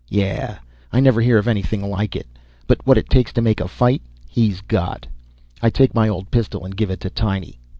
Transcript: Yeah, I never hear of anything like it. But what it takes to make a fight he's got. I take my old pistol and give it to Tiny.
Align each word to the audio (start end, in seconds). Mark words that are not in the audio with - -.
Yeah, 0.09 0.57
I 0.91 0.99
never 0.99 1.21
hear 1.21 1.37
of 1.37 1.47
anything 1.47 1.83
like 1.87 2.15
it. 2.15 2.25
But 2.65 2.83
what 2.87 2.97
it 2.97 3.07
takes 3.07 3.31
to 3.33 3.41
make 3.43 3.59
a 3.59 3.67
fight 3.67 4.01
he's 4.27 4.61
got. 4.61 5.05
I 5.61 5.69
take 5.69 5.93
my 5.93 6.09
old 6.09 6.31
pistol 6.31 6.65
and 6.65 6.75
give 6.75 6.89
it 6.89 7.01
to 7.01 7.09
Tiny. 7.11 7.59